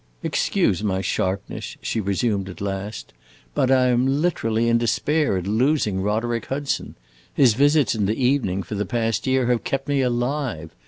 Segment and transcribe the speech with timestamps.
[0.23, 3.13] "Excuse my sharpness," she resumed at last.
[3.53, 6.95] "But I am literally in despair at losing Roderick Hudson.
[7.35, 10.75] His visits in the evening, for the past year, have kept me alive.